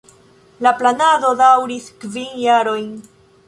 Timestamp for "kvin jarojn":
2.07-2.93